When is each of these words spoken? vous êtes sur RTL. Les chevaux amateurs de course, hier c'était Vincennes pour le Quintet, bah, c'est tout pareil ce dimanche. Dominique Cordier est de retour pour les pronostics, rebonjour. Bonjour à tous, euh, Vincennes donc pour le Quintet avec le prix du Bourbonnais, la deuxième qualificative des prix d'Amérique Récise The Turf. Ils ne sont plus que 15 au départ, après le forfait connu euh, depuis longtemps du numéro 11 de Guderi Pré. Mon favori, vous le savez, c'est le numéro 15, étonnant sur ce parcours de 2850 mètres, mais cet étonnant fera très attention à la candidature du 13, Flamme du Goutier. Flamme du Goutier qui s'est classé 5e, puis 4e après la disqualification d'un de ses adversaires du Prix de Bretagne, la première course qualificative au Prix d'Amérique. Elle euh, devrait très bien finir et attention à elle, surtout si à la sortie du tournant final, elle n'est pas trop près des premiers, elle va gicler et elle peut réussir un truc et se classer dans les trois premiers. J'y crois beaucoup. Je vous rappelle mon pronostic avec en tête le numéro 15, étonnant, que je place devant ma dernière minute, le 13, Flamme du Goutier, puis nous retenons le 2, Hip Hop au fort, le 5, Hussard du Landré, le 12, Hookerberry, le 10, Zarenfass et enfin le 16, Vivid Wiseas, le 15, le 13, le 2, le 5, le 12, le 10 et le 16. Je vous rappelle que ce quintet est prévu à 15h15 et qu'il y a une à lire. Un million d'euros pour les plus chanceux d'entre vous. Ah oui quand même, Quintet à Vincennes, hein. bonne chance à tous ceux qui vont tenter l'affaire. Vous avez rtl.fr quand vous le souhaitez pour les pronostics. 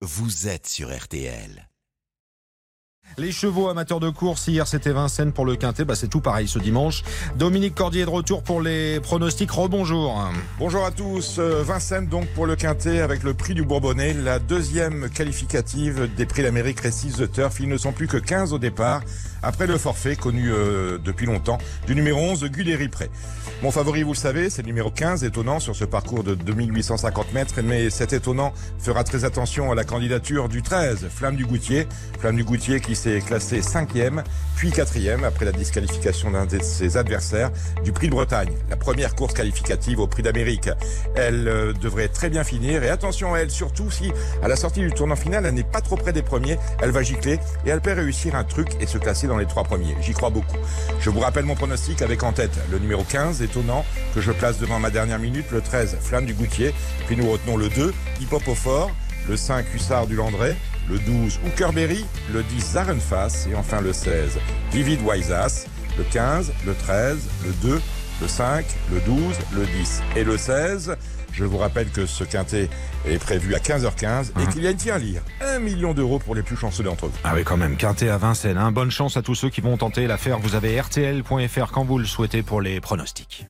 vous 0.00 0.46
êtes 0.46 0.68
sur 0.68 0.96
RTL. 0.96 1.68
Les 3.16 3.32
chevaux 3.32 3.68
amateurs 3.68 3.98
de 3.98 4.10
course, 4.10 4.46
hier 4.46 4.68
c'était 4.68 4.92
Vincennes 4.92 5.32
pour 5.32 5.44
le 5.44 5.56
Quintet, 5.56 5.84
bah, 5.84 5.96
c'est 5.96 6.06
tout 6.06 6.20
pareil 6.20 6.46
ce 6.46 6.60
dimanche. 6.60 7.02
Dominique 7.36 7.74
Cordier 7.74 8.02
est 8.02 8.04
de 8.04 8.10
retour 8.10 8.44
pour 8.44 8.60
les 8.60 9.00
pronostics, 9.00 9.50
rebonjour. 9.50 10.30
Bonjour 10.58 10.84
à 10.84 10.92
tous, 10.92 11.38
euh, 11.38 11.64
Vincennes 11.64 12.06
donc 12.06 12.28
pour 12.28 12.46
le 12.46 12.54
Quintet 12.54 13.00
avec 13.00 13.24
le 13.24 13.34
prix 13.34 13.54
du 13.54 13.64
Bourbonnais, 13.64 14.12
la 14.12 14.38
deuxième 14.38 15.08
qualificative 15.10 16.08
des 16.14 16.26
prix 16.26 16.42
d'Amérique 16.42 16.80
Récise 16.80 17.16
The 17.16 17.32
Turf. 17.32 17.58
Ils 17.58 17.68
ne 17.68 17.78
sont 17.78 17.92
plus 17.92 18.06
que 18.06 18.18
15 18.18 18.52
au 18.52 18.58
départ, 18.58 19.02
après 19.42 19.66
le 19.66 19.78
forfait 19.78 20.16
connu 20.16 20.50
euh, 20.50 20.98
depuis 20.98 21.26
longtemps 21.26 21.58
du 21.86 21.94
numéro 21.94 22.20
11 22.20 22.40
de 22.40 22.48
Guderi 22.48 22.88
Pré. 22.88 23.10
Mon 23.62 23.70
favori, 23.70 24.02
vous 24.02 24.12
le 24.12 24.16
savez, 24.16 24.50
c'est 24.50 24.62
le 24.62 24.68
numéro 24.68 24.90
15, 24.90 25.24
étonnant 25.24 25.58
sur 25.58 25.74
ce 25.74 25.84
parcours 25.84 26.22
de 26.22 26.34
2850 26.34 27.32
mètres, 27.32 27.54
mais 27.62 27.90
cet 27.90 28.12
étonnant 28.12 28.52
fera 28.78 29.04
très 29.04 29.24
attention 29.24 29.72
à 29.72 29.74
la 29.74 29.84
candidature 29.84 30.48
du 30.48 30.62
13, 30.62 31.08
Flamme 31.10 31.36
du 31.36 31.44
Goutier. 31.44 31.86
Flamme 32.20 32.36
du 32.36 32.44
Goutier 32.44 32.80
qui 32.80 32.94
s'est 32.94 33.20
classé 33.20 33.60
5e, 33.60 34.22
puis 34.56 34.70
4e 34.70 35.24
après 35.24 35.44
la 35.44 35.52
disqualification 35.52 36.30
d'un 36.30 36.46
de 36.46 36.62
ses 36.62 36.96
adversaires 36.96 37.50
du 37.84 37.92
Prix 37.92 38.06
de 38.06 38.12
Bretagne, 38.12 38.50
la 38.70 38.76
première 38.76 39.14
course 39.14 39.34
qualificative 39.34 40.00
au 40.00 40.06
Prix 40.06 40.22
d'Amérique. 40.22 40.70
Elle 41.14 41.46
euh, 41.48 41.72
devrait 41.72 42.08
très 42.08 42.30
bien 42.30 42.44
finir 42.44 42.82
et 42.82 42.88
attention 42.88 43.34
à 43.34 43.38
elle, 43.38 43.50
surtout 43.50 43.90
si 43.90 44.12
à 44.42 44.48
la 44.48 44.56
sortie 44.56 44.80
du 44.80 44.90
tournant 44.90 45.16
final, 45.16 45.46
elle 45.46 45.54
n'est 45.54 45.62
pas 45.62 45.80
trop 45.80 45.96
près 45.96 46.12
des 46.12 46.22
premiers, 46.22 46.58
elle 46.80 46.90
va 46.90 47.02
gicler 47.02 47.38
et 47.66 47.70
elle 47.70 47.80
peut 47.80 47.92
réussir 47.92 48.34
un 48.34 48.44
truc 48.44 48.68
et 48.80 48.86
se 48.86 48.98
classer 48.98 49.27
dans 49.28 49.38
les 49.38 49.46
trois 49.46 49.64
premiers. 49.64 49.96
J'y 50.00 50.12
crois 50.12 50.30
beaucoup. 50.30 50.56
Je 51.00 51.10
vous 51.10 51.20
rappelle 51.20 51.44
mon 51.44 51.54
pronostic 51.54 52.02
avec 52.02 52.22
en 52.22 52.32
tête 52.32 52.58
le 52.70 52.78
numéro 52.78 53.04
15, 53.04 53.42
étonnant, 53.42 53.84
que 54.14 54.20
je 54.20 54.32
place 54.32 54.58
devant 54.58 54.78
ma 54.78 54.90
dernière 54.90 55.18
minute, 55.18 55.46
le 55.52 55.60
13, 55.60 55.98
Flamme 56.00 56.26
du 56.26 56.34
Goutier, 56.34 56.74
puis 57.06 57.16
nous 57.16 57.30
retenons 57.30 57.56
le 57.56 57.68
2, 57.68 57.94
Hip 58.20 58.32
Hop 58.32 58.48
au 58.48 58.54
fort, 58.54 58.90
le 59.28 59.36
5, 59.36 59.66
Hussard 59.74 60.06
du 60.06 60.16
Landré, 60.16 60.56
le 60.88 60.98
12, 60.98 61.40
Hookerberry, 61.46 62.04
le 62.32 62.42
10, 62.42 62.72
Zarenfass 62.72 63.46
et 63.50 63.54
enfin 63.54 63.80
le 63.80 63.92
16, 63.92 64.38
Vivid 64.72 65.00
Wiseas, 65.02 65.66
le 65.98 66.04
15, 66.04 66.52
le 66.66 66.74
13, 66.74 67.18
le 67.44 67.52
2, 67.68 67.80
le 68.20 68.28
5, 68.28 68.64
le 68.92 69.00
12, 69.00 69.36
le 69.52 69.66
10 69.66 70.02
et 70.16 70.24
le 70.24 70.36
16. 70.36 70.96
Je 71.32 71.44
vous 71.44 71.58
rappelle 71.58 71.88
que 71.90 72.06
ce 72.06 72.24
quintet 72.24 72.68
est 73.06 73.18
prévu 73.18 73.54
à 73.54 73.58
15h15 73.58 74.32
et 74.42 74.46
qu'il 74.52 74.62
y 74.62 74.66
a 74.66 74.70
une 74.70 74.90
à 74.90 74.98
lire. 74.98 75.22
Un 75.40 75.58
million 75.60 75.94
d'euros 75.94 76.18
pour 76.18 76.34
les 76.34 76.42
plus 76.42 76.56
chanceux 76.56 76.82
d'entre 76.82 77.06
vous. 77.06 77.18
Ah 77.24 77.32
oui 77.34 77.44
quand 77.44 77.56
même, 77.56 77.76
Quintet 77.76 78.08
à 78.08 78.18
Vincennes, 78.18 78.58
hein. 78.58 78.72
bonne 78.72 78.90
chance 78.90 79.16
à 79.16 79.22
tous 79.22 79.34
ceux 79.34 79.50
qui 79.50 79.60
vont 79.60 79.76
tenter 79.76 80.06
l'affaire. 80.06 80.38
Vous 80.38 80.54
avez 80.54 80.80
rtl.fr 80.80 81.70
quand 81.72 81.84
vous 81.84 81.98
le 81.98 82.06
souhaitez 82.06 82.42
pour 82.42 82.60
les 82.60 82.80
pronostics. 82.80 83.46